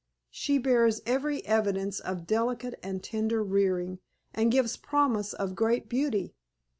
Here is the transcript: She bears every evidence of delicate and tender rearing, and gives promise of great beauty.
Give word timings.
She 0.31 0.57
bears 0.57 1.01
every 1.05 1.45
evidence 1.45 1.99
of 1.99 2.25
delicate 2.25 2.73
and 2.81 3.03
tender 3.03 3.43
rearing, 3.43 3.99
and 4.33 4.51
gives 4.51 4.75
promise 4.75 5.31
of 5.31 5.53
great 5.53 5.87
beauty. 5.89 6.33